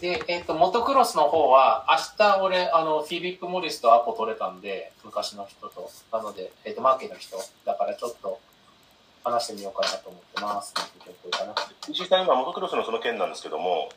[0.00, 5.90] で、えっ、と、モトクロスの方は、明日俺、あの、フィリップ・モリスとアポ取れたんで、昔の人と。
[6.10, 7.36] なので、えっ、と、マーケの人。
[7.66, 8.40] だからちょっと、
[9.24, 10.72] 話してみようかなと思ってます。
[10.72, 11.54] かな。
[11.90, 13.90] 石井さん、今、モトクロスのその件なんですけども、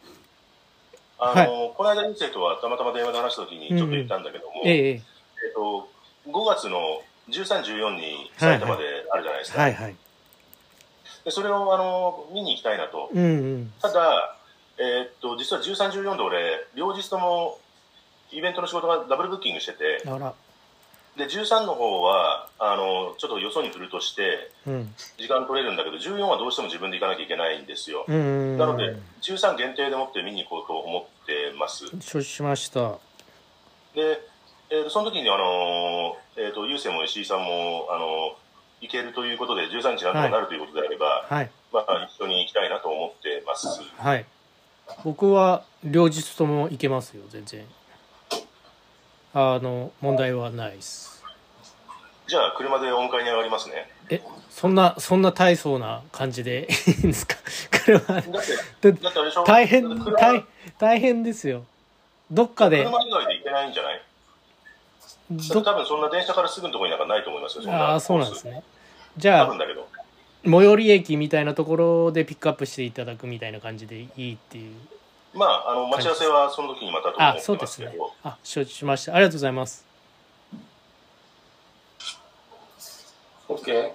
[1.20, 5.02] あの、この間、ニ生とはたまたま電話で話した時にちょっと言ったんだけども、えええっ
[5.56, 5.88] と、
[6.28, 9.62] 5月の13、14に埼玉であるじゃないですか。
[9.62, 9.96] はいはい。
[11.28, 13.10] でそれを、あの、見に行きたいなと。
[13.14, 13.74] うんうん。
[13.82, 14.38] ただ、
[14.78, 17.60] えーっと、実は13、14で俺、両日とも
[18.32, 20.04] イベントの仕事がダブルブッキングしてて。
[21.18, 24.94] で、13の方は、あの、ちょっとよそに振るとして、うん。
[25.18, 28.06] 時間取れるんだけど、14はどうしても自分で行かなきゃいけないんですよ。
[28.08, 28.58] うん。
[28.58, 31.88] なので、13限定でもって見に行こうと思ってます。
[32.00, 32.92] 承知しました。
[33.94, 34.22] で、
[34.70, 38.47] えーとその時に、あのーえー、と、ゆうせいも石井さんも、あのー
[38.82, 41.52] 行けるということで、13日なんとかなるということであれば、はい。
[41.74, 43.68] まあ、一緒に行きたいなと思ってます。
[43.98, 44.26] はい。
[45.04, 47.66] 僕は両日とも行けますよ、全然。
[49.34, 51.24] あの、問題はないです。
[52.28, 53.90] じゃあ、車でお迎えに上がりますね。
[54.10, 57.36] え、そんな、そんな大層な感じで いいんですか？
[57.86, 58.24] これは、だっ
[58.82, 59.44] て、だだってあれでしょ？
[59.44, 60.46] 大変大
[60.78, 61.64] 大変ですよ。
[62.32, 63.96] どっかで、車以外で行けないんじゃない？
[63.96, 64.02] ど
[65.30, 67.64] 多分そんな電車からすぐのところになんかないと思いますよ。
[67.64, 68.64] そんああ、そうなんですね。
[69.18, 69.32] じス。
[69.32, 69.88] ゃあ多分、だけど。
[70.46, 74.74] 最寄り駅みたいなところでピックアップしていただくみたいな感じでいいっていう。
[75.34, 77.94] まあ、あの、待ち合わせはその時にまたと思あっ、てそうですね。
[78.24, 79.14] あ、承知しました。
[79.16, 79.86] ありがとうございます。
[83.50, 83.92] OK?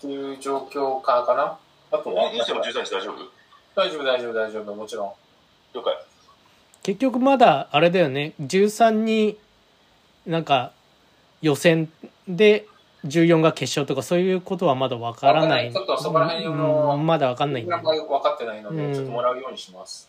[0.00, 1.58] という状況かかな
[1.92, 3.30] あとはゆうせいも13日大丈夫？
[3.76, 5.12] 大丈夫、大丈夫、大丈夫、もちろん。
[5.74, 5.94] 了解。
[6.82, 9.38] 結局まだあれだよね13に
[10.26, 10.72] なんか
[11.40, 11.90] 予選
[12.28, 12.66] で
[13.04, 17.82] 14が決勝とかそういうことはまだわからないちょっとそこら辺のうんまだわかんないんで、分
[18.22, 20.08] かってないので、うんちょっともらうようにします。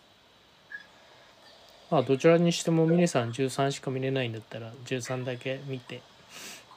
[1.89, 6.01] まあ、どちらにしても峰さん13しか見れないんだったら13だけ見て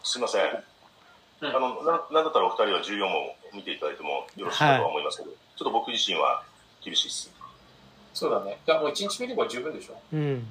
[0.03, 0.42] すいません。
[0.42, 6.42] うんあの、ななんだったらお二人は14も見ていただいてもよろしいかとは思いますけど、ちょっと僕自身は
[6.82, 7.30] 厳しいです。
[8.14, 8.58] そうだね。
[8.66, 10.00] いや、もう1日見れば十分でしょ。
[10.12, 10.47] うんうん。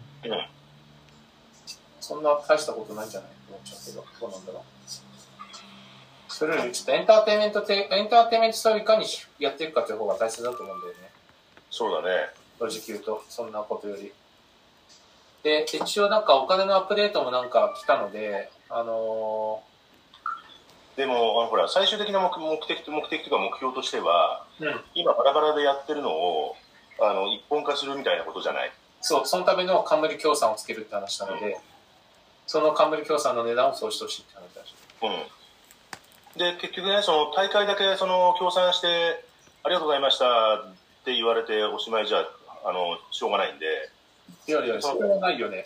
[2.06, 4.62] そんな大したことないんじゃないと思っちゃうけど、どうなんだろう。
[6.32, 9.06] それより、ちょっとエンターテインメントて、エンターテインメントストーリーいかに
[9.40, 11.10] やっていくかという方が大切だと思うんだよね。
[11.72, 12.30] そうだね。
[12.60, 14.14] 正直言うと、そんなことより。
[15.42, 19.64] で、一応なんかお金のアップデートもなんか来たので、あの
[20.96, 24.82] でも、あのほら、最終的な目目的、目的というか目標としては、ーうん。
[24.94, 26.56] 今バラバラでやってるのを、
[27.02, 28.72] あの、一本化するみたいなことじゃない？
[29.02, 31.60] そう、そのための冠協賛をつけるって話なので、
[32.48, 34.76] その冠協賛の値段をそうしてほしいって話だし。
[35.02, 36.40] うん。
[36.40, 39.24] で、結局ね、その大会だけ、その、協賛して、
[39.64, 40.74] ありがとうございましたっ
[41.06, 42.26] て言われておしまいじゃ、
[42.66, 43.66] あの、しょうがないんで、
[44.48, 45.66] いやいや、それはないよね。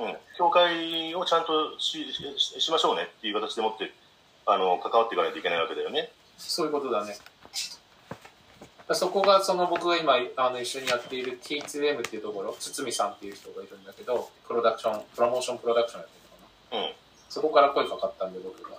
[0.00, 0.16] うん。
[0.36, 3.92] 協会をちゃんとしししましょうねっていう形でもって、
[4.44, 6.10] あの、関わっていかないといけないわけだよね。
[6.38, 7.16] そういうことだね。
[8.94, 16.14] そこがその僕が今あの一緒にやっている T2M っていうところ、堤さんっていう人がいるんだけど、プロダクション、プロモーションプロダクションやって
[16.70, 16.88] るのかな。
[16.88, 16.94] うん。
[17.28, 18.76] そこから声かかったんで僕が。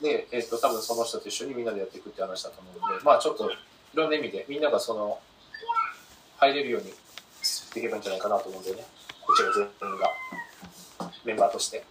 [0.00, 3.54] で、えっ、と、多分その人と一緒にみんなでやっていくって話だと思うんで、まあちょっとい
[3.94, 5.20] ろんな意味でみんながその、
[6.38, 6.92] 入れるように
[7.42, 8.84] していけばいいんじゃないかなと思うんだよね。
[9.28, 10.10] うちら全員が、
[11.24, 11.84] メンバーとして。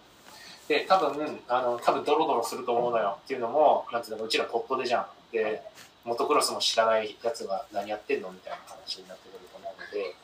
[0.68, 5.06] で、多分、あの、多分ドロドロすると思うのよっていうのも、なんていうの、うちらポットでじゃん。
[5.32, 5.62] で、
[6.06, 10.16] モトクロスも知らないやつが何やってんのみたいな話になってくると思うので、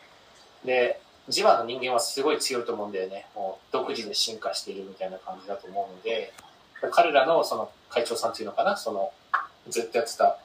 [0.66, 3.28] で、ジバの人間はすごい強いと思うんだよね。
[3.36, 6.34] もう独自で進化しているみたいな感じだと思うので、
[6.92, 9.12] 彼らのその会長さんっていうのかな、その
[9.70, 10.38] ずっとやってた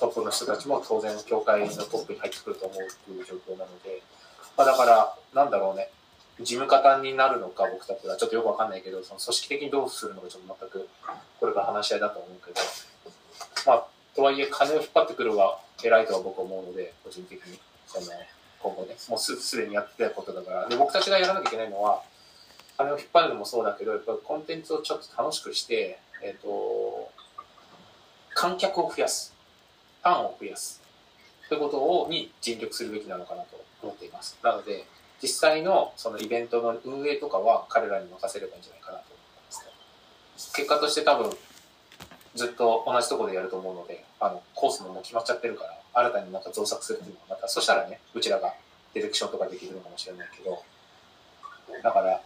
[0.00, 4.02] トップの人たちも当然協会のトップに入ってくると思うっていう状況なので、
[4.56, 5.90] まあ、だから、なんだろうね、
[6.40, 8.16] 事務方になるのか僕たちは。
[8.16, 10.88] ちょっとよくわかんないけど、その組織的にどうするのかちょっと全く
[11.38, 12.60] これから話し合いだと思うけど、
[13.66, 17.58] まあ、とはいえ金を引っ張ってくるは偉いとは僕は思うので、個人的に。
[17.86, 18.06] その
[18.62, 20.68] 今後ね、もうすすでにやってたことだから。
[20.68, 22.02] で、僕たちがやらなきゃいけないのは、
[22.76, 27.10] 金を引っ張るのもそうだけど、やっぱりコンテンツをちょっと楽しくして、えっ、と、
[28.34, 29.34] 観客を増やす。
[30.02, 30.80] ファンを増やす。
[31.48, 34.38] ということを、に尽力するべきなのかなと思っています。
[34.42, 34.86] なので、
[35.20, 39.72] 実際のそのイベントの運営とかは彼らに任せればいいんじゃないかなと思いますね。
[40.56, 41.30] 結果として多分、
[42.34, 48.54] ずっと同じところでやると思うので、あの、コースももう決まっちゃってるから、新たになんか造作するっていうのがまた、そしたらね、うちらが
[48.94, 50.62] ディレクションとかできるのかもしれないけど、
[51.82, 52.20] だから、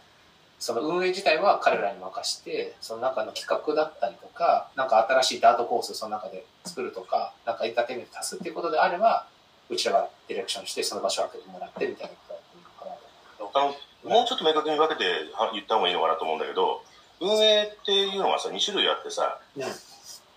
[0.59, 9.27] その運営自体は彼らに任して、その中の企画だったりとか、なんか新しいダートコースをその中で作るとか、なんかエンターテインメント足すっていうことであれば、
[9.69, 14.09] うちらがディレクションして、その場所を開けてもらってみたいなことだっていいのかなと。
[14.09, 15.03] もうちょっと明確に分けて
[15.33, 16.81] は言った方がいいのかなと思うんだけど、
[17.19, 19.63] 運営っていうのがさ、2種類あってさ、うん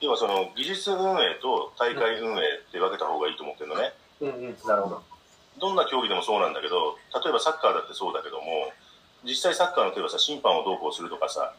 [0.00, 3.93] 要はその技術運営と大会運営って分けた方がいいと思ってるのね。
[4.20, 5.02] うんうん、なるほど。
[5.61, 8.73] どんな競技でもそうなんだけど、例えばサッカーだってそうだけども、
[9.25, 11.52] 実際サッカーの例えばさ、審判をどうこうするとかさ、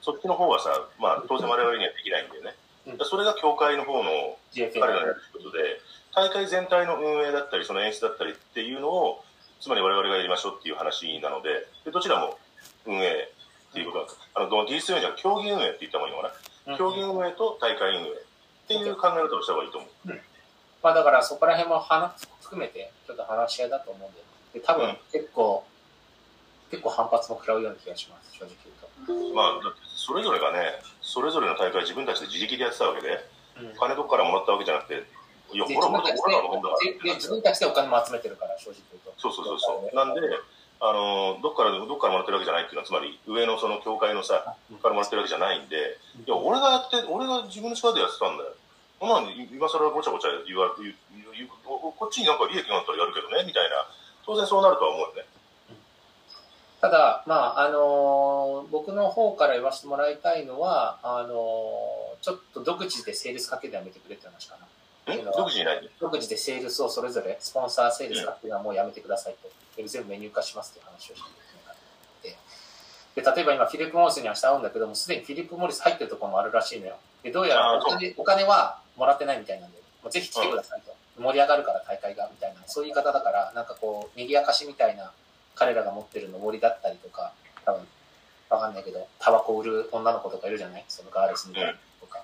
[0.00, 2.54] そっちの方はさ、まあ当然我々にはできないんだよね。
[2.86, 5.58] うんそれが協会の方の彼らがやる仕事で、
[6.14, 9.24] 大会全体の運営だったり、その演出だったりっていうのを、
[9.60, 12.38] つまり我々がやりましょうっていう話なので、でどちらも
[12.86, 13.28] 運営
[13.70, 16.34] っていうことあの、技術運営じゃ競技運営って言った方がいいのかな。
[16.76, 18.12] 競技運営と大会運営っ
[18.68, 19.90] ていう考え方をした方がいいと思う。
[20.82, 24.12] まあだからそこら辺も話含めてちょっと話し合いだと思うん
[24.52, 25.64] で、で多分うん結構、
[26.70, 28.54] 結構反発も食らうような気がします、正直
[29.06, 29.34] 言うと。
[29.34, 33.08] まあ、それぞれがね、それぞれの大会自分たちで自力でやってたわけで、
[33.60, 35.02] うん金どこからもらったわけじゃなくて、
[35.52, 39.14] いや、でほら、俺ら自分たち俺らのもんだから自分たちでお金も集めてるから、正直言うと。
[39.16, 39.96] そうそうそうそう。
[39.96, 40.20] なんで、
[40.80, 48.50] あの、どっから、どっからもらってるわけじゃないっていうのは、つまり、上のその協会のさ、からもらってるわけじゃないんで、いや、俺がやって、俺が自分の力でやってたんだよ。
[49.00, 50.94] そんなの今更ごちゃごちゃ言わ言う
[51.32, 53.86] 言うここっちになんか利益があったらやるけどね、みたいな。
[54.26, 55.24] 当然そうなるとは思うよね。
[56.80, 64.56] ただ、まあ、あのー僕の方から言わせてもらいたいのは、あのーちょっと独自でセールスかけてやめてくれって話か
[65.06, 65.14] な。
[65.14, 65.24] ん？
[65.24, 69.48] 独自にない独自でセールスをそれぞれ、スポンサーセールスかっていうのはもうやめてくださいと。
[69.82, 71.22] で全部メニュー化しますっていう話をし
[72.22, 72.36] てて。
[73.22, 76.96] で、例えば今、フィリップ・モリスに明日会うんだけども、すでにフィリップ・モリス入ってるところもあるらしいのよ。
[77.22, 80.94] で、どうやらお金お金はもらってないみたいなんで、もうぜひ来てくださいと。
[81.20, 85.12] 盛り上がるから大会が、みたいな、そういう言い方だから、なんかこう、賑やかしみたいな
[85.56, 87.32] 彼らが持ってるのりだったりとか、
[87.64, 87.88] 多分、
[88.50, 90.84] わかんないけど、タバコ売る女の子とかいるじゃない？
[90.88, 92.22] そのガールズみたいなのとか。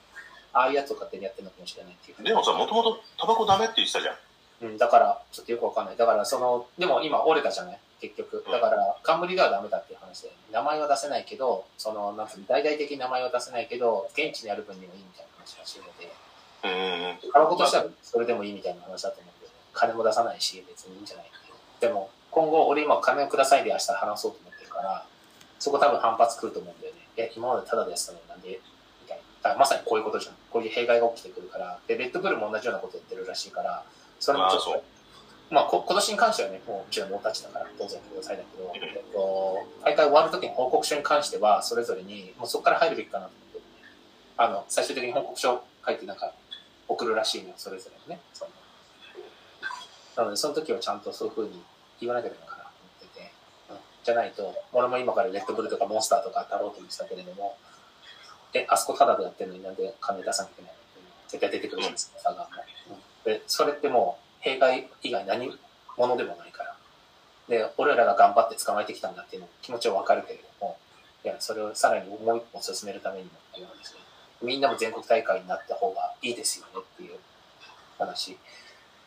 [0.53, 2.23] ああいうやつを勝手にやってるのかもしれないっていう。
[2.23, 4.17] でもさ、もともとタバコダメって言ってたじゃん。
[4.63, 5.97] うん、だから、ちょっとよくわかんない。
[5.97, 7.79] だから、その、でも今折れたじゃない？
[8.01, 8.45] 結局。
[8.51, 16.13] だから、冠ではダメだっていう話で、名前は出せないけど、その、なんつうの、大々的に名前は出せないけど、現地にある分にもいいみたいな話らしいので、
[16.65, 17.33] うんうんうん。
[17.33, 21.27] タバコとしてはそれでもいいみたいな話だと思うんで、金も出さないし、別にいいんじゃない
[21.81, 25.07] でも、今後、俺今金をくださいで明日話そうと思ってるから、
[25.59, 27.01] そこ多分反発来ると思うんだよね。
[27.17, 28.61] いや、今までタダでやってたのになんで、
[29.03, 29.23] みたいな。
[29.43, 30.35] だからまさにこういうことじゃん。
[30.51, 31.79] こういう弊害が起きてくるから。
[31.87, 33.85] で、レッドブルも同じようなことやってるらしいから、
[34.19, 34.85] それもちょっと、
[35.51, 43.65] まあ、こ今年に関してはね、もううちらノータッチだから、当然くださいだけど、えっと、大会終わるときに報告書に関しては、それぞれに、もうそこから入るべきかなと思ってる、
[44.37, 46.33] あの、最終的に報告書を書いてなんか、
[46.89, 48.21] 送るらしいのよ、それぞれのね。
[48.33, 48.51] その
[50.17, 51.63] なので、その時はちゃんとそういうふうに
[52.01, 53.33] 言わなきゃいけないかなと思ってて、
[53.71, 57.57] うんじゃないと、俺も今からレッドブルとかモンスターとか当たろうと思ってたけれども、
[58.53, 60.79] え、あそこタダでやってるのになんで金出さなきゃいけないの
[61.29, 62.49] 絶対出てくるじゃないですか、差が。
[62.51, 62.74] うん
[63.25, 65.59] で、それってもう、弊害以外何
[65.97, 66.77] 者でもないから。
[67.49, 70.79] で、俺らが頑張って捕まえてきたんだっていうの気持ちはわかるけれども、
[71.25, 74.01] いや、それをさらにもう一歩進めるためにもっていうのですね、
[74.43, 77.19] みんなも全国大会になった方がいいですよねっていう
[77.99, 78.39] 話。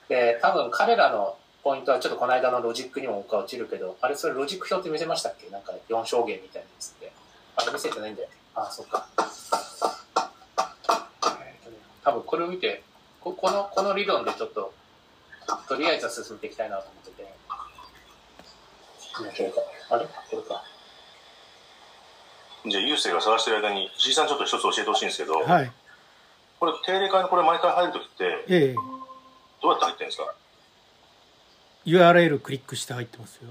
[0.09, 5.49] で、多分彼らのポイントはちょっとこの間のロジックにも僕は落ちるけど、あれそれロジック表って見せましたっけ？
[5.49, 7.11] なんか4証言みたいなやつって。
[7.55, 8.35] あれ見せてないんだよね。
[8.55, 9.07] あ、そっか。
[12.03, 12.83] 多分これを見て、
[13.27, 14.73] ここの、この理論でちょっと、
[15.67, 17.27] とりあえずは進めていきたいなと思ってて。
[19.89, 20.63] あれこれか。
[22.65, 25.71] じゃあ、ゆうせいが探してる間に、石井さんちょっと一つ教えてほしいんですけど、はい。
[26.59, 28.75] これ、定例会のこれ毎回入るときって、ええ
[29.61, 30.35] どうやって入ってるんですか
[31.85, 33.49] ？URL クリックして入ってますよ。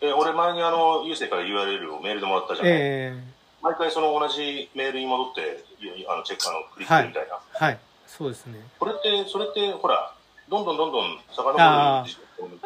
[0.00, 7.38] え、俺前にあの、ゆうせいから URL をメールでもらったじゃない、ええ毎回その同じメールに戻って、いあの、チェック、あの、クリックみたいな。
[7.54, 7.78] はい。
[8.18, 8.60] そうですね。
[8.78, 10.12] これって、それって、ほら、
[10.50, 12.14] どんどんどんどん遡る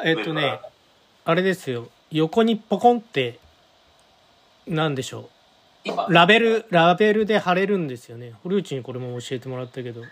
[0.05, 0.61] えっとね、
[1.25, 1.87] あれですよ。
[2.11, 3.39] 横にポコンって、
[4.67, 5.31] なんでしょ
[5.85, 6.07] 今？
[6.07, 8.33] う。、ラベル、ラベルで貼れるんですよね。
[8.43, 10.03] 堀内にこれも教えてもらったけど。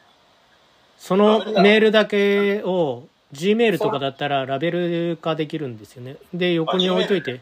[0.98, 6.16] そのメールだけを、Gmail とかだったらラベル化できるんですよね。
[6.32, 7.40] で、横に置いといて、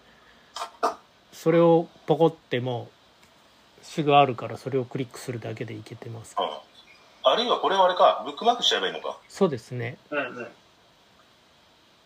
[1.35, 2.89] それをポコっても
[3.83, 6.35] う、すぐあるからそれをクリックするだけでいけてます。
[6.39, 6.47] うん
[7.25, 9.19] あるいはこれはあれか、ブックマークしちゃえばいいのか。
[9.29, 9.97] そうですね。
[10.11, 10.49] うんうん。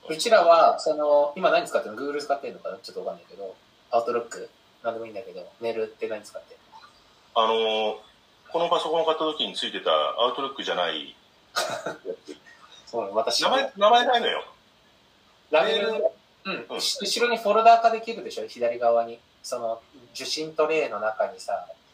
[0.08, 2.76] うちらは、その、今何使ってるの ?Google 使ってるのかな？
[2.82, 3.54] ちょっとわかんないけど、
[3.90, 4.48] アウトロック、
[4.84, 6.60] なんでもいいんだけど、メールって何使ってる
[7.34, 7.94] あのー
[8.52, 11.16] このパソコンを買った時についてたアウトロックじゃない、
[12.86, 14.44] そう私、名前、名前ないのよ。
[15.50, 15.88] ラベル、
[16.44, 18.46] うん、うんし後ろにフォルダー化できるでしょ？
[18.46, 19.18] 左側に。
[19.42, 19.80] その
[20.14, 21.85] 受信トレイの中にさ、右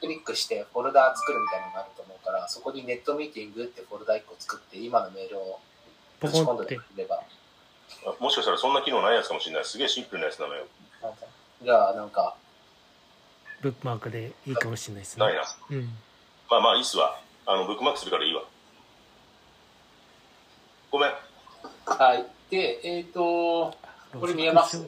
[0.00, 5.60] クリックしてフォルダー作るみたいなのがあると思うから、そこにネットミーティングってフォルダ1個作って、今のメールを
[6.20, 7.22] ポぶち込んでくれば、
[8.06, 9.64] あもしかしたらそんな機能ないやつかもしれない。
[9.64, 10.66] すげえシンプルなやつなのよ。
[11.62, 12.36] じゃあなんか、
[13.60, 15.42] ブックマークでいいかもしれないですねないな。
[15.70, 15.98] うん
[16.50, 17.20] まあまあいいっすわ。
[17.46, 18.42] あの、ブックマークするからいいわ。
[20.90, 21.12] ごめん。
[21.84, 22.26] はい。
[22.50, 23.74] で、えっ、と、
[24.18, 24.78] これ見えます？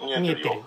[0.00, 0.62] 見えてる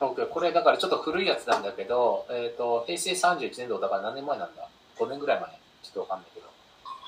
[0.00, 0.26] よ見えてる。
[0.26, 5.50] 僕これだからちょっと古いやつなんだけど、えっ、と、平成31年度だから何年前なんだ ?5 年ぐらい前
[5.82, 6.46] ちょっとわかんないけど。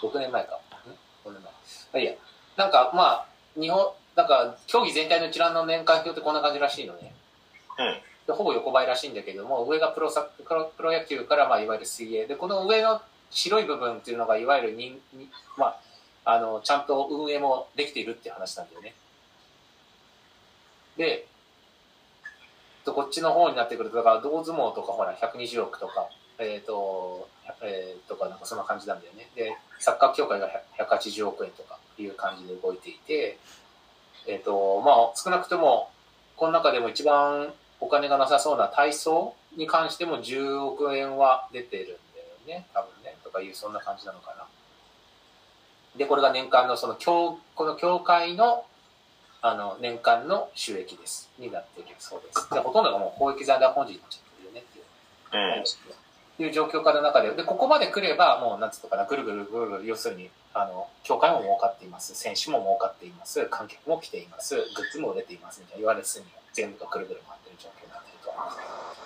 [0.08, 0.54] 6年前か。
[0.54, 1.42] ん ?5 年前。
[1.42, 1.50] ま
[1.94, 2.12] あいいや。
[2.56, 3.26] なんか、まあ、
[3.60, 7.14] 日本、なんか、競技全体の一覧の年間表ってこんな感じらしいのね。
[7.78, 8.00] うん。
[8.26, 12.26] でほぼ横ばいらしいんだけども、上がプロサプロプロ野球から、まあ、いわゆる水泳。
[12.26, 15.80] で、この上の白い部分っていうのが、いわゆる人、にまあ、
[16.24, 18.94] あの、ちゃんと運営もできているって話なんだよね。
[20.96, 21.26] で、
[22.88, 27.28] とこっちの方になってくると、だから、銅相撲とか、ほら、120億とか、えっ、と、
[27.60, 29.28] えーとか、なんかそんな感じなんだよね。
[29.34, 33.38] で、サッカー協会が180億円とかいう感じで動いていて、
[34.26, 35.90] えっ、と、まあ、少なくとも、
[36.36, 41.86] この中でも一番お金がなさそうな体操に関しても10億円は出てるん
[42.46, 44.46] だよね、多分ね、とかいう、そんな感じなのかな。
[45.96, 48.64] で、これが年間の、その、協この協会の、
[49.40, 51.30] あの、年間の収益です。
[51.38, 52.50] になっているそうです。
[52.52, 54.84] で、ほとんどがもう公益財団本人になっちゃってるよねっていう。
[55.32, 55.64] うん。
[56.40, 68.18] いう状況下の中で、で、ここまで来れば、もう、なんつうのかな、ぐるぐるぐるぐる、要するに、あの、協会も儲かっています、選手も儲かっています、観客も来ています、グッズも売れています、みたいな言われずに、全部がぐるぐる回ってる状況になっている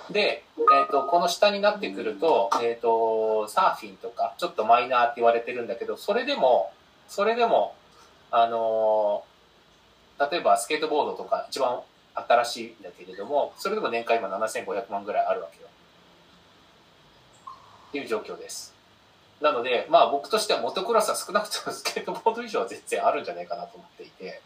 [0.07, 0.13] と。
[0.13, 0.45] で、
[0.79, 6.73] えっ、と、この下になってくると、えっ、と、サーフィンとか、ちょっとマイナーって言われてるんだけど、それでも、
[7.09, 7.75] それでも、
[8.31, 9.32] あのー
[10.31, 11.81] 例えばスケートボードとか一番
[12.15, 15.69] 新しいんだけれども、それでも年間今7500万ぐらいあるわけよ。
[17.89, 18.75] っていう状況です。
[19.41, 24.41] なので、まあ僕としてはモトクロスは少なくともスケートボード以上は全然あるんじゃないかなと思っていて、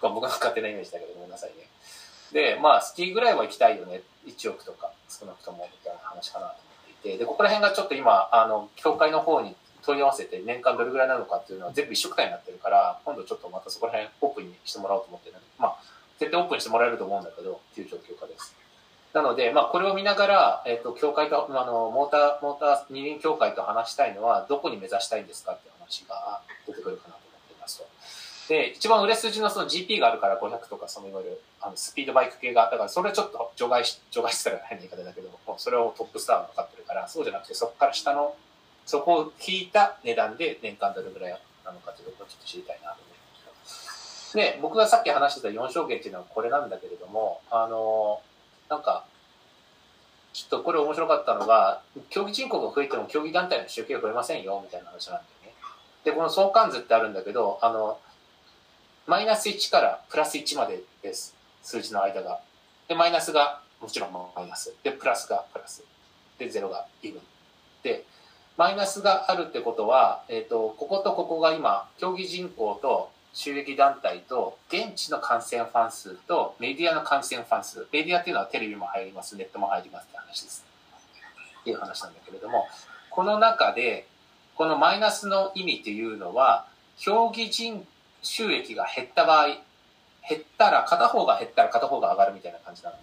[0.00, 1.66] 僕の勝手なイメージだけどごめんなさいね。
[2.32, 4.02] で、まあスキーぐらいは行きたいよね。
[4.26, 6.62] 1億とか少なくともみたいな話かなと思
[6.94, 15.76] っていて、で、ここら辺がちょっと今、あの、協会の方に問い合わせて年間どれぐらいなのかっていうのは全部一緒くたになってるから、今度ちょっとまたそこら辺オープンにしてもらおうと思ってる、まあ、
[16.18, 18.54] 絶対オープンにしてもらえると思うんだけど、っていう状況下です。
[19.12, 27.86] なので、まあ、これを見ながら、えっ、と、協会と、あの、モーター、モーター二輪協会と話したいのは、どこに目指したいんですかって話が出てくるかなと思っていますと。
[28.48, 38.34] で、一番売れ筋のその GP があるから500とか、そのいわゆる、あの、スピードバイク系が、だからそれはちょっと除外し、除外したら変な言い方だけど、もそれをトップスターが分かってるから、そうじゃなくて、そこから下の、
[38.86, 44.36] そこを引いた値段で年間どれぐらいなのかというところをちょっと知りたいなと思います。
[44.36, 48.20] で、僕がさっき話してた4証券っていうのはこれなんだけれども、あの、
[48.68, 49.04] なんか、
[50.32, 55.54] ちょっとこれ面白かったのが、競技人口が増えても競技団体の集計が増えませんよ、みたいな話なんだよね。
[56.04, 57.98] で、この相関図ってあるんだけど、あの、
[59.06, 61.34] マイナス1からプラス1までです。
[61.62, 62.40] 数字の間が。
[62.88, 64.74] で、マイナスがもちろんマイナス。
[64.82, 65.84] で、プラスがプラス。
[66.38, 67.22] で、ゼロがイブン。
[67.82, 68.04] で、
[68.56, 77.86] マイナスがあるってことは、えっ、と、こことここが今、競技人口と収益団体と、現地の感染ファン数と、メディアの感染ファン数。
[77.92, 80.66] メディアっていうのはテレビも入ります、ネットも入りますって話です。
[81.60, 82.66] っていう話なんだけれども、
[83.10, 84.06] この中で、
[84.54, 86.66] このマイナスの意味っていうのは、
[86.98, 87.86] 競技人
[88.20, 89.46] 収益が減った場合、
[90.28, 93.02] 減ったら、片方が減ったら片方が上がるみたいな感じなのね。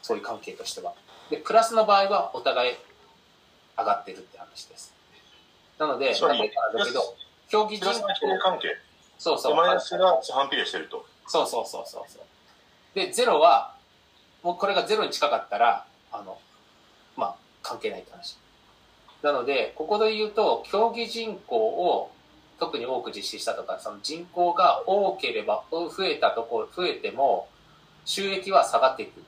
[0.00, 0.94] そういう関係としては。
[1.30, 2.76] で、プラスの場合はお互い
[3.78, 4.94] 上がってるって話です。
[5.78, 6.20] なので、例え
[6.72, 7.00] ばだけど、
[7.48, 8.02] 競技人口
[8.40, 8.76] 関係。
[9.18, 9.52] そうそう。
[9.52, 11.06] でマイナスが反比例してると。
[11.26, 12.22] そうそうそうそうそう。
[12.94, 13.74] で、ゼロは、
[14.42, 16.38] もうこれがゼロに近かったら、あの、
[17.16, 18.36] まあ、関係ないって話。
[19.22, 22.10] なので、ここで言うと、競技人口を
[22.58, 27.48] 特に多く実施したとか、その人口が多ければ、増えたところ、増えても、
[28.04, 29.22] 収益は下がっていく。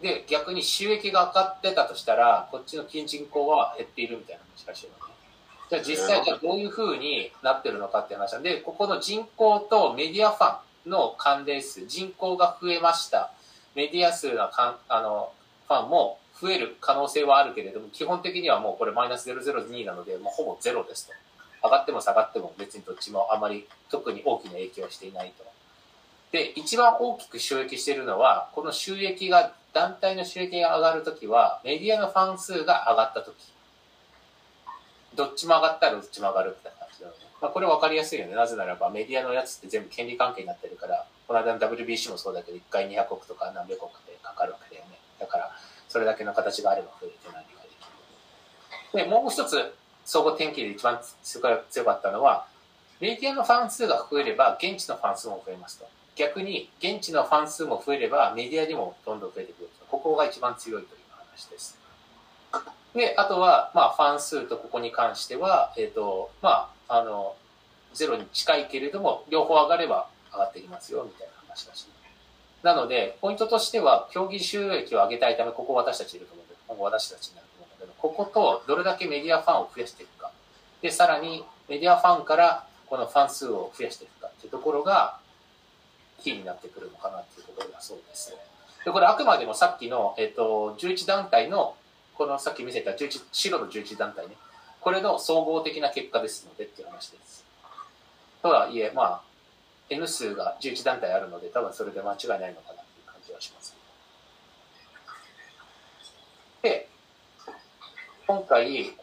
[0.00, 5.14] で、逆に収益が上がってたとしたら、こっちの金人口は減っているみたいな話らしいのね。
[5.68, 13.32] じゃあ実際じゃあどういう風になってるのかって話なんで、ここの人口とメディアファンの関連数、人口が増えました。
[13.74, 15.32] メディア数のかんあの
[15.66, 21.14] ファンも増える可能性はあるけれども、基本的にはもうこれマイナス002なので、もうほぼゼロですと。
[21.64, 25.44] 上がっても下がっても別にどっちもあまり特に大きな影響はしていないと。
[26.32, 33.34] で、一番大きく収益しているのは、この収益が、団体の収益が上がるときは、メディアのファン数が上がったとき。
[35.14, 38.34] どっちも上がったらどっちも上がるって感じなので、まあ、これ分かりやすいよね。
[38.34, 44.96] なぜならばメディアのやつって全部権利関係になってるから、この間の WBC もそうだけど、1回200億とか何百億でかかるわけだよね。
[45.20, 45.52] だから、
[45.90, 49.04] それだけの形があれば増えて何ができる。
[49.04, 49.74] で、もう一つ、
[50.06, 51.42] 総合天気で一番強
[51.84, 52.46] かったのは、
[52.98, 55.95] メディアのファン数が増えれば、現地のファン数も増えますと。
[56.16, 59.68] 逆に、現地のファン数も増えれば、メディアにもどんどん増えてくる。
[59.88, 61.78] ここが一番強いという話です。
[62.94, 67.36] で、あとは、まあ、ファン数とここに関しては、えっ、ー、と、まあ、あの、
[67.92, 71.86] ゼロに近いけれども、両方上がれば上がってきますよ、みたいな話だし。
[72.62, 80.30] なので、ポイントとしては、競技収益を上げたいため、ここ私たちいると思うんで、今後私たちになると思うんだけど、こことどれだけメディアファンを増やしていくか。
[80.80, 85.18] で、さらに、メディアファンからこのファン数を増やしていくかっていうところが、
[86.26, 88.34] キーになってくるのかなっていうところだそうです。
[88.84, 91.76] で、これあくまでもさっきの、えっ、と、11団体の、
[92.14, 94.34] このさっき見せた11、白の11団体ね、
[94.80, 97.44] これの総合的な結果ですのでっていう話です。
[98.42, 99.22] とはいえ、まあ、
[99.88, 103.76] N 数が11団体あるので、多分それで間違いないのかなっていう感じはします。
[106.62, 106.88] で、
[108.26, 108.96] 今回、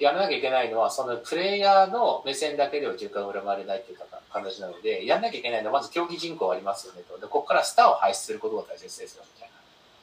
[0.00, 3.98] やらなきゃいけないのは、そのプレイヤーの目線だけでは中間をまれないという
[4.32, 7.18] 形なので、やらなきゃいけないのは、まず競技人口ありますよねと。
[7.18, 9.50] で、ここからスターを輩出することが大切ですよ、みたい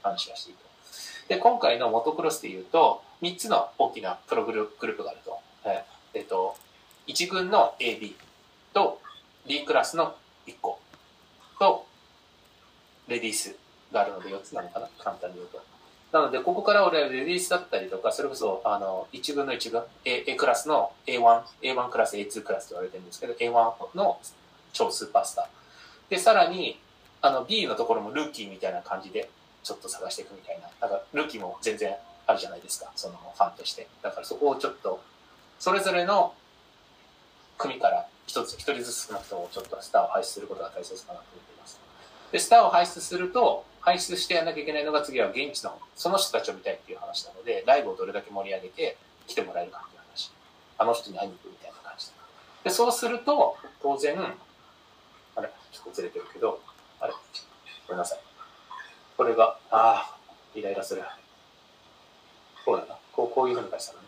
[0.04, 0.64] な話がしていいと。
[1.28, 5.40] で、今回のモトクロスで言うと、3つの大きなプログループがあると。
[6.14, 6.56] えっと、
[7.08, 8.14] 1軍の AB
[8.74, 9.02] と
[9.48, 10.80] D クラスの1個
[11.60, 11.86] と、
[13.08, 13.56] レディース
[13.92, 14.88] があるので4つなのかな？
[15.00, 15.62] 簡単に言うと。
[16.12, 23.52] なので、ここから俺はレディースだったりとか、それこそ、あの、1軍の1軍、A, A クラスの A1、A1 クラス、A2 クラスと言われてるんですけど、A1
[23.96, 24.20] の
[24.72, 25.48] 超スーパースター。
[26.10, 26.80] で、さらに、
[27.22, 29.30] あの、B のところもルーキーみたいな感じで、
[29.64, 30.70] ちょっと探していくみたいな。
[30.80, 31.94] だから、ルーキーも全然
[32.26, 33.88] あるじゃないですか、そのファンとして。
[34.02, 35.02] だからそこをちょっと、
[35.60, 36.34] それぞれの
[37.58, 41.80] 組から一つ、一人ずつ少なくともちょっとスターを輩出することが大切かなと思っています。
[42.32, 50.32] で、スターを輩出すると、輩出してやらなきゃいけないのが次は現地の、その人たちを見たいっていう話なので、ライブをどれだけ盛り上げて来てもらえるかっていう話。
[50.78, 52.08] あの人に会いに行くみたいな感じ
[52.64, 52.70] で。
[52.70, 54.18] そうすると、当然、
[55.36, 56.60] あれちょっとずれてるけど、
[57.00, 57.14] あれ？
[57.88, 58.20] ごめんなさい。
[59.16, 60.18] これが、ああ、
[60.54, 61.04] イライラする。
[62.66, 62.98] こうだな。
[63.14, 64.08] こうこういうふうに書いてたのね。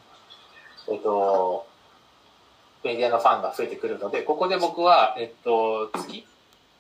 [0.92, 1.68] えっと、
[2.84, 6.26] メディアのファンが増えてくるので、ここで僕は、えっと、次、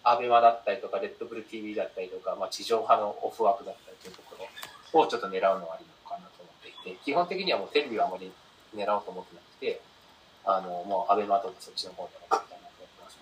[0.09, 4.35] アベマだったりとか、レッドブル TV だったりとか、まあ、地上波のオフワークだったりというとこ
[4.93, 8.31] ろをちょっと狙うのはありなのかなと思っていて、基本的にはもうテレビはあまり
[8.75, 9.81] 狙おうと思ってなくて、
[10.45, 13.19] あの、もうアベマとかそっちの方でやりたいなってます。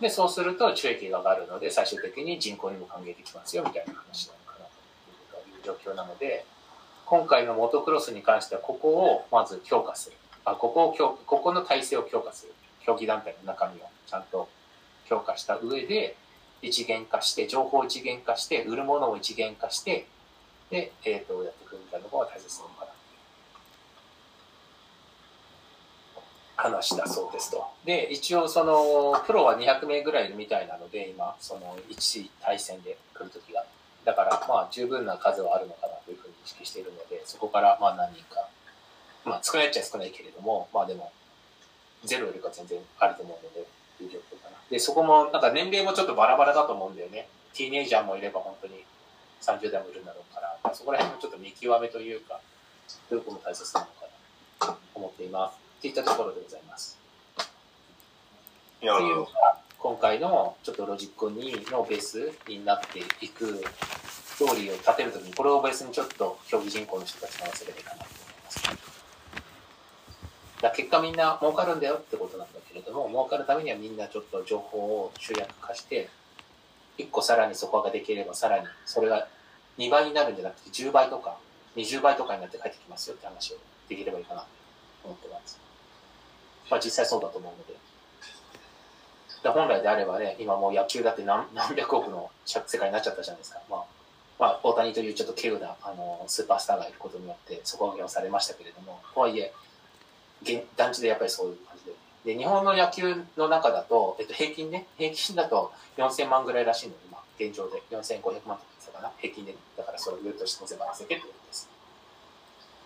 [0.00, 4.66] で、そうすると収益が上がるので、最終的に人口にも還元できますよ、みたいな話なのかな
[5.34, 6.46] という状況なので、
[7.06, 10.16] 今回のモトクロスに関しては、ここをまず強化する。
[10.44, 12.54] あここを強ここの体制を強化する。
[12.84, 14.48] 競技団体の中身をちゃんと
[15.08, 16.16] 強化した上で、
[16.62, 20.06] 一元化して、情報を一元化して、売るものを一元化して、
[20.70, 22.90] で、えっ、ー、と、やっていくみたいなのが大切なのかな。
[26.56, 27.66] 話だそうですと。
[27.84, 33.64] で、一応その、プロは200名ぐらいいるみたいなので、今、その、一対戦で来るときが。
[34.04, 38.48] だから、まあ、十分な数はあるのかなというふうに意識しているので、そこから、まあ、何人か、
[39.24, 41.12] まあ、少ないっちゃ少ないけれども、まあでも、
[42.04, 43.60] ゼロよりか全然あると思うので、
[44.04, 44.43] いう状況かな。
[44.70, 47.28] で、そこも、なんか年齢もちょっとバラバラだと思うんだよね。
[47.52, 48.84] ティーネイジャーもいれば本当に
[49.40, 52.40] 30代もいるんだろうから、そこら辺のちょっと見極めというか、
[53.10, 53.92] どういうことも大切なのか
[54.60, 55.54] なと思っています。
[55.78, 56.98] っていったところでございます。
[57.36, 59.30] っていうのが、
[59.78, 63.62] 今回のちょっとロジック2のベースになっていく
[64.34, 68.83] ストーリーを立てるときに、これをベースにちょっと競技人口の人たちの合わせればいいかなと思います。
[70.64, 76.08] だ結果みんな儲かるんだよってことなんだけれども、儲かるためにはみんなちょっと情報を集約化して、
[76.98, 79.28] 1個さらにそこができればさらに、それが
[79.78, 81.36] 2倍になるんじゃなくて10倍とか
[81.76, 83.56] 20倍とかになって帰ってきますよって話を
[83.88, 84.46] できればいいかなと
[85.04, 85.58] 思ってます。
[86.70, 87.74] まあ実際そうだと思うので。
[89.42, 93.60] で本来であればね、今もう野球だって何何百億の世界になっちゃったじゃないですか。
[93.68, 93.84] まあ、
[94.38, 99.52] まあ、大谷というちょっと稀有なあのスーパースターがいることによって底上げをされましたけれども、とはいえ、
[100.76, 102.34] 団地でやっぱりそういう感じで。
[102.34, 109.54] で、日本の野球の中だと、えっと、平均ね、平均だと4000万ぐらいらしいの、今、現状で4500万とか言ってたかな、平均で。
[109.76, 111.68] だからそれを言うとして乗せばせてってことです。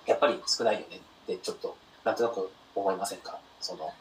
[0.07, 3.39] やっぱり少ないよねってちょっと、なんとなく思いませんか？
[3.61, 3.93] その、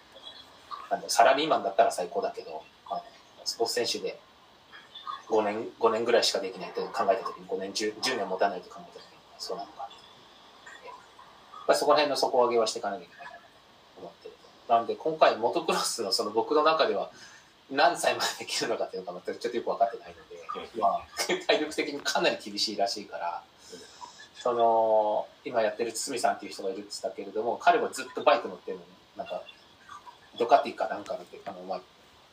[0.89, 3.04] なんサラリーマンだったら最高だけど、まあ、
[3.43, 4.20] スポーツ選手で
[5.30, 9.89] 5年、5年ぐらいしかできないと考えたときに、5年10、10年持たないと考えたときに、そうなのか。
[11.76, 13.28] そこら辺の底上げはしていかなきゃいけない
[14.00, 14.34] 思ってる
[14.68, 14.74] と。
[14.74, 17.10] なんで今回モトクロスのその僕の中では
[17.72, 21.02] 何歳までできるのかっていうのがちょっとよく分かってないので、まあ、
[21.48, 23.42] 体力的にかなり厳しいらしいから、
[24.36, 28.88] その今やってる堤さんっていう人がいるって言ったけれども彼はずっとバイク乗ってるのね。
[29.18, 29.42] なんか
[30.40, 31.82] ドカティかなんかのあの、まあ、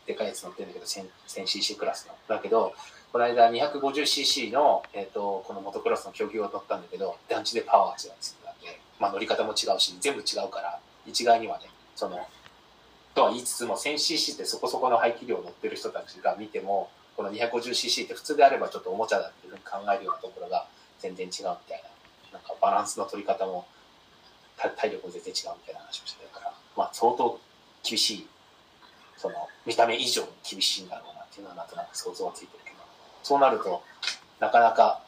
[0.07, 2.15] でかいやつ乗ってるんだけど 1000cc クラスの。
[2.29, 2.75] だけど
[3.13, 12.27] この間 250cc の、えー、とこのモトクロスの競技を乗ったんだけど団地でパワー違うんですよで、まあ、乗り方も違うし全部違うから一概にはねその
[13.15, 20.67] とは言いつつも 1000cc ってそこそこの排気量を乗ってる人たちが見てもこの 250cc って普通であればちょっとおもちゃだっていうふうに考えるようなところが
[20.99, 21.83] 全然違うみたい
[22.33, 23.67] ななんかバランスの取り方も
[24.57, 27.39] 体力も全然違うみたいな話をしてたから、まあ、相当
[27.83, 28.27] 厳しい
[29.17, 29.35] その
[29.67, 32.77] 見た目以上に厳しいんだろうなっていうのはなんとなく想像はついてるけど
[33.23, 33.83] そうなると
[34.41, 35.03] なかなか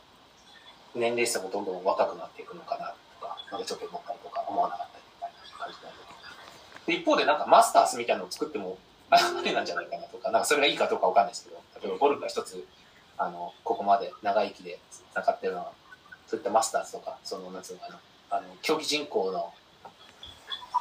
[0.95, 4.96] 年齢差もどんどん若くなっていくのかなとかなんかちょっと思ったりとか思わなかった
[5.57, 5.99] 感じなんだ
[6.87, 8.79] けど一方でなんかマスタースみたいなのを作っても
[9.11, 12.67] ありなんじゃないかなとかなんかそれがいいかどうかわかんないですけど例えばゴルフが一つ
[13.19, 14.79] あのここまで長生きで
[15.15, 15.73] 戦ってるのは
[16.27, 19.53] そういったマスターズとかそのなんつうのかなあの競技人口の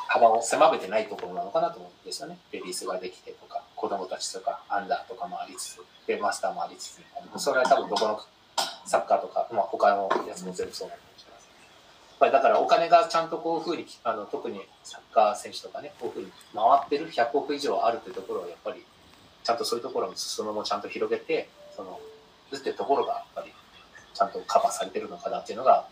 [0.07, 2.37] 幅を狭めてないところなのかなと思うんですよね。
[2.51, 7.01] レディースができてとか、子供たちとか、アンダーとかもありつつ、で、マスターもありつつ。
[7.37, 8.21] それは多分どこの
[8.85, 10.97] サッカーとか、まあ他のやつも全部そうなん。
[10.97, 11.04] やっ
[12.25, 18.83] ぱりだからお金がちゃんとこういうふうに、あの特にサッカー選手とかね、こういうふうに回ってる100億以上あるというところはやっぱり、
[19.43, 21.99] ちゃんとそういうところの裾野もちゃんと広げて、その、
[22.55, 23.53] っていうところがやっぱり、
[24.13, 25.87] ちゃんとカバーされてるのかなっていうのが、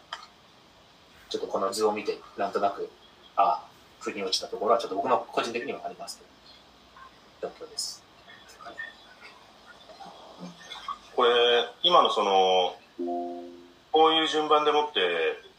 [1.30, 2.90] ちょっとこの図を見て、なんとなく、
[3.36, 3.64] ああ、
[4.00, 6.24] 腑に落ちたところはちょっと僕の個人的にはありますけ
[7.46, 8.04] ど、状況です。
[11.16, 11.30] これ、
[11.84, 12.76] 今のその、
[13.92, 15.53] こういう順番でもって、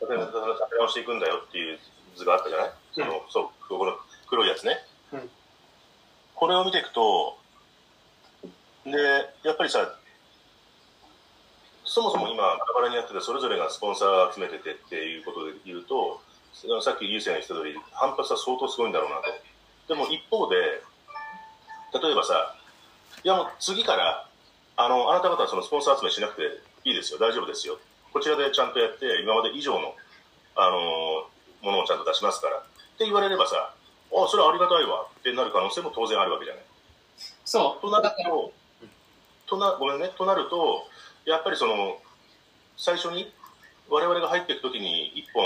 [0.00, 1.78] 立て直していくんだよっていう
[2.16, 3.96] 図があったじゃない、そのそう、この
[4.28, 4.78] 黒いやつね。
[5.12, 5.30] うん
[6.40, 7.36] これを見ていくと、
[8.86, 8.96] で、
[9.44, 9.94] やっぱりさ、
[11.84, 16.22] そもそも今、バラバラにやってて、それぞれがスポンサー集めててっていうことで言うと、
[16.80, 19.24] さっき優勢が言った通り、反発は相当すごいんだろうなと。
[19.88, 22.56] でも一方で、例えばさ、
[23.22, 24.26] いやもう次から、
[24.76, 26.42] あの、あなた方はそのスポンサー集めしなくて
[26.88, 27.78] いいですよ、大丈夫ですよ。
[28.12, 29.94] こちらでちゃんとやって、今まで以上の、
[30.56, 31.28] あの
[31.62, 32.58] ものをちゃんと出しますから。
[32.58, 32.62] っ
[32.98, 33.74] て言われればさ、
[34.12, 36.64] あ、それはありがたいわってなる可能性も当然あるわけじゃない。
[37.44, 38.52] そう、となると、
[39.46, 40.86] とな、ごめんね、となると、
[41.24, 41.98] やっぱりその、
[42.76, 43.32] 最初に
[43.88, 45.44] 我々が入っていくときに一本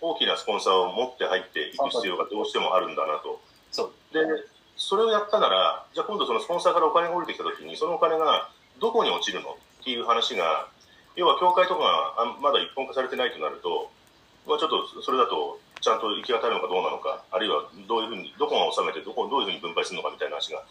[0.00, 3.40] 大きなスポンサーを持って入っていく必要がどうしてもあるんだなと。
[3.70, 4.20] そう、で、
[4.76, 9.50] それをやったなら、じゃあ今度そのスポンサーからお金が降りてきたときに、そのお金がどこに落ちるの？
[9.50, 10.68] っていう話が、
[11.16, 13.90] 要は協会とかがまだ一本化されてないとなると、
[14.46, 20.64] まあちょっとそれだと、ちゃんと行き渡るのかどうなのか、あるいはどういうふうに、どこが収めて、どこ、どういうふうに分配するのかみたいな話が、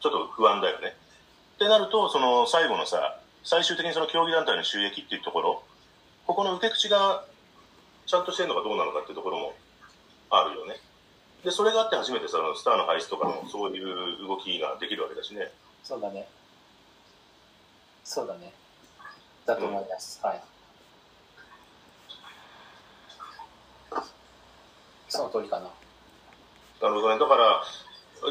[0.00, 0.96] ちょっと不安だよね。
[1.56, 5.62] ってなると、その最後のさ、最終的にその競技団体の収益っていうところ、
[6.26, 7.24] ここの受け口が
[8.06, 9.54] ちゃんとしてるのかどうなのかっていうところも
[10.30, 10.80] あるよね。
[11.44, 15.52] で、それがあって初めてそのスターの配置とかのそういう動きができるわけだしね。
[15.82, 16.26] そうだね。
[18.02, 18.52] そうだね。
[19.46, 20.20] だと思います。
[20.22, 20.42] はい。
[25.08, 25.66] その通りかな。
[26.82, 27.18] なるほどね。
[27.18, 27.62] だから、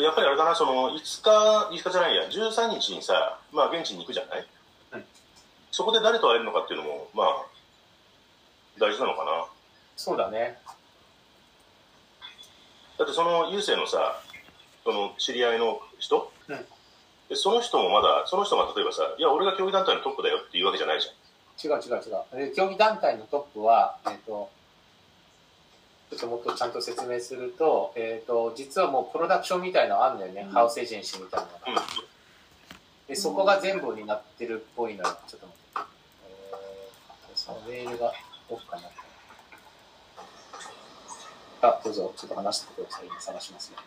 [0.02, 1.30] やっぱりあれだな、その5日、
[1.70, 4.48] 5日じゃないや、13日にさ、まあ現地に行くじゃない、
[4.94, 5.06] うん
[5.72, 7.28] そこで誰と会えるのかっていうのも、まあ、
[8.80, 9.48] 大事なのかな。
[9.96, 10.60] そうだね。
[13.00, 14.22] だってその郵政のさ、
[14.84, 16.66] その知り合いの人、うん
[17.34, 21.76] でその人もまだ、その人が例えばさ、いや、俺が競技団体のトップだよっていうわけじゃないじゃん。
[21.76, 22.02] 違う違う
[22.38, 22.50] 違う。
[22.50, 24.52] で競技団体のトップは、えっ、と、
[26.12, 30.44] ちょっともっとちゃんと説明すると、えっ、と、実はもうプロダクションみたいなのあんだよね。
[30.44, 31.82] ハウスエージェンシーみたいなのが。
[31.82, 31.88] うん。
[33.08, 35.18] で、そこが全部になってるっぽいのよ。
[35.28, 35.92] ちょっと待って。
[36.30, 38.14] えー、そのメールが
[38.48, 38.84] オフかな。
[41.64, 43.08] あ、どうぞ、ちょっと話してください。
[43.08, 43.78] 今探しますね。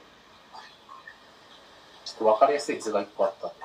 [2.17, 3.57] っと分かりやすい図が1個あったんで。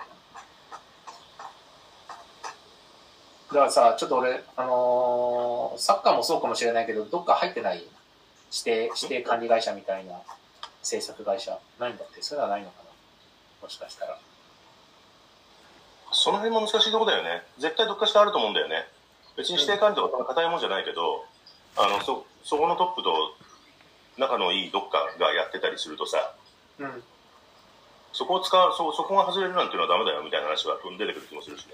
[3.51, 7.77] だからさ、ちょっと俺、あのーサッカーもそうかもしれないけど、どっか入ってない？
[7.77, 10.19] 指定、指定管理会社みたいな
[10.83, 12.89] 制作会社、ないんだって、それはないのかな？
[13.63, 14.17] もしかしたら。
[16.13, 17.43] その辺も難しいとこだよね。
[17.57, 18.85] 絶対どっかしらあると思うんだよね。
[19.37, 21.25] 別に指定管理とか硬いもんじゃないけど、
[21.77, 23.13] あの、そ、そこのトップと
[24.17, 26.33] 仲のいいどっかがやってたりするとさ、
[26.79, 27.03] うん。
[28.13, 31.73] そこを使う、そ、そこが外れるなんていうのはダメだよみたいな話は出てくる気もするしね。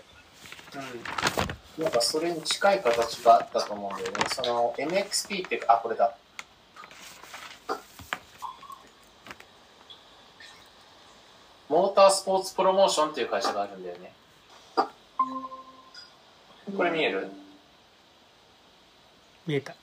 [1.78, 1.84] うん。
[1.84, 4.17] なんかそれに近い形があったと思うんだよね。
[4.30, 6.15] その MXP って、あ、これだ。
[11.69, 14.13] モータースポーツプロモーションっていう会社があるんだよね。
[16.76, 17.30] これ見える？
[19.45, 19.76] 見えた。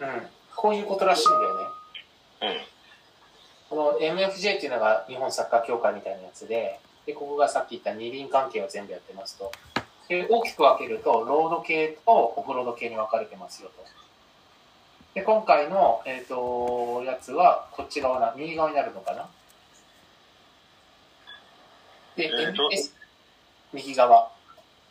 [0.00, 0.26] うん。
[0.56, 1.64] こういうことらしいんだよね。
[2.42, 2.71] うん。
[3.72, 9.50] この MFJ っていうのが日本サッカー協会みたいなやつで、で、ここがさっき言った二輪関係を全部やってますと。
[10.10, 13.82] で、大きく分けると、ロード系とオフロード系に分かれてますよと。
[15.14, 19.26] で、今回の、えっ、と、やつは、こっち側な、右側になるのかな？
[22.14, 22.92] で、えーと MS、
[23.72, 24.30] 右側。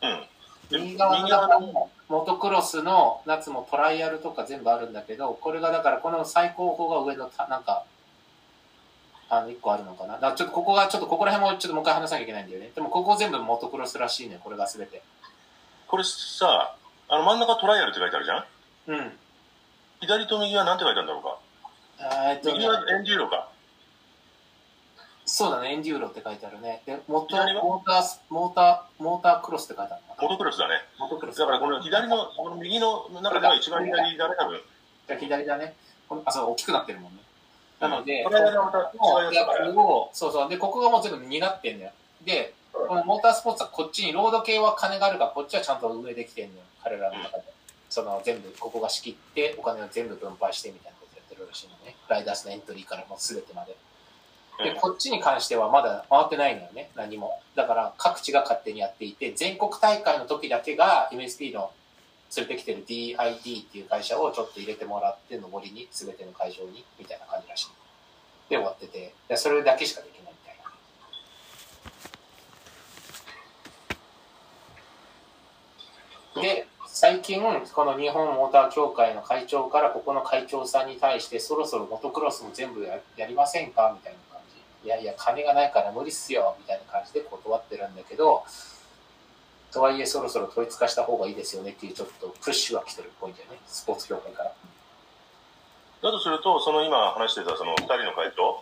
[0.01, 0.23] うん。
[0.71, 7.85] 右側の中もモトクロスの夏もトライアルとか全部あるんだけど、これがだからこの最高峰が上のたなんか、
[9.33, 10.15] あの、一個あるのかな？
[10.15, 12.69] だからちょっとここが、ちょっとここら辺もちょっともう一回話さなきゃいけないんだよね。
[12.75, 15.01] でもここ全部モトクロスらしいね、これが全て。
[15.87, 16.75] これさ、
[17.07, 18.45] あの真ん中トライアルって書いてあるじゃん？
[18.87, 19.11] うん。
[20.01, 21.39] 左と右は何て書いてあるんだろうか？
[22.29, 23.47] えーっとね右はエンデューロか。
[25.23, 26.81] そうだね、エンデューロって書いてあるね。
[26.85, 27.63] で、モト左は？
[27.63, 30.35] モータース、モーター、モータークロスって書いてあるのかモな。
[30.35, 30.73] トクロスだね。
[30.99, 31.39] モトクロス。
[31.39, 34.59] だからこの左の、この右の中では一番左だね、多分。
[35.07, 35.75] じゃあ左だね。
[36.09, 37.21] このあ、そう、大きくなってるもんね。
[37.81, 39.69] なので、これがまた違うやつだから。
[39.71, 40.49] をそうそう。
[40.49, 41.91] で、ここがもう全部担ってんだよ。
[42.23, 46.61] で、このモータースポーツはこっちに、ロード系は金があるから、こっちはちゃんと運営できてんのよ。
[46.83, 47.43] 彼らの中で。
[47.89, 51.95] その全部、ここが仕切って、お金を全部分配してみたいなことやってるらしいのね。
[52.07, 53.75] ライダースのエントリーからもう全てまで。
[54.63, 56.91] で、うんこっちに関してはまだ回ってないのよね。
[56.95, 57.41] 何も。
[57.55, 61.71] だから、各地が勝手にやっていて、全国大会の時だけが MSP の
[62.37, 67.67] 連れてきてる DID っていう会社をちょっと入れてもらって、上りに、全ての会場に、みたいな感じらしい。
[68.49, 70.39] で終わってて、でそれだけしかできないみ
[76.33, 76.41] たいな。
[76.41, 83.93] で、最近、この日本モーター協会の会長から、ここの会長さんに対して、そろそろモトクロスも全部ややりませんか？
[83.93, 84.41] みたいな感
[84.81, 84.87] じ。
[84.87, 88.43] いやいや、金がないから無理っすよみたいな感じで断ってるんだけど、
[89.71, 94.51] とはいえ、そろそろ統一化した方がいいですよねっていう、ちょっとプッシュが来てるっぽいんだよね、スポーツ協会から。
[96.01, 98.61] だとすると、その今話してたその2人の会長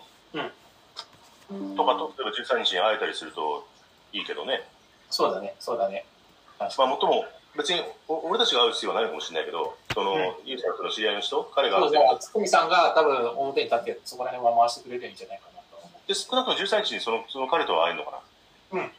[1.76, 3.66] とかと、例えば13日に会えたりすると
[4.14, 4.68] いいけどね。
[5.10, 6.06] そうだね、そうだね。
[6.60, 7.26] まあ、もっとも、
[7.58, 18.22] 別にお俺たちが会う必要はないのかもしれないけど、その、うんユーさんとの知り合いの人、彼が会そうう全部だ、つくみさんが多分表に立って、そこら辺は回してくれるんじゃないかなと思で、少なくとも13日にそのその彼とは会えるのか
[18.72, 18.84] な？
[18.86, 18.92] う。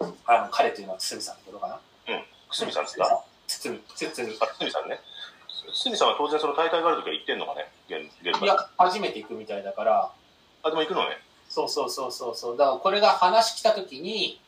[0.00, 1.80] あの、彼というのはつつみさんってことかな？
[2.48, 4.36] くすみさんですかつつみ、つつみ。
[4.40, 5.00] あ、くすみさんね。
[5.66, 7.70] くすみさんは当然その大会があるときは行ってんのかね？
[7.88, 8.44] 現現場に。
[8.46, 10.10] いや、初めて行くみたいだから、
[10.62, 11.18] あ、でも行くのね。
[11.48, 12.56] そうそうそうそうそう。
[12.56, 14.40] だからこれが話来たときに、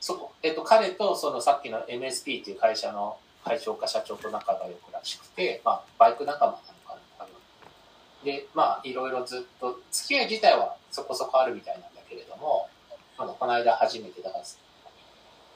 [0.00, 7.32] そこ、えっと、彼とそのさっきの MSP っていう会社の会長か社長と仲が良くらしくて、まあ、バイク仲間なのかな、多分。
[8.24, 12.68] で、まあ、いろいろずっと、付き合い自体はそこそこあるみたいなんだけれども、
[13.16, 14.44] あのこの間初めて、だから、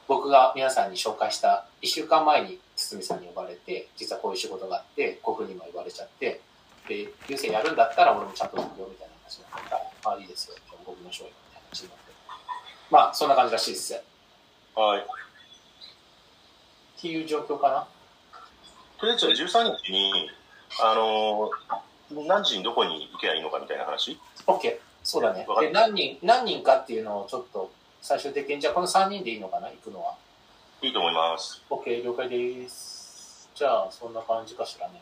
[0.06, 6.40] 僕が皆さんに紹介した1週間前に堤さんに呼ばれて、実はこういう仕事があって、こういうふうにも言われちゃって、
[6.88, 12.12] で、優先やるんだったら俺もちゃんと行くよみたいな話になったから、ああ、いいですよ、じゃあ僕の勝利みたいな話になって。
[12.90, 13.94] まあ、そんな感じらしいです。
[13.94, 13.98] っ
[14.74, 15.06] はい。
[17.00, 17.86] ていう状況かな？
[18.98, 20.30] とりあえず13日に、
[20.82, 21.78] あのー
[22.10, 24.78] 何時にどこに行けばいいのかみたいな話？OK。
[25.08, 27.70] そうだねで、何人、何人かっていうのをちょっと
[28.02, 30.14] 最終的に、じゃあこの3人でいいのかな、行くのは。
[30.82, 31.62] いいと思います。
[31.70, 33.48] OK、了解です。
[33.54, 35.00] じゃあ、そんな感じかしらね。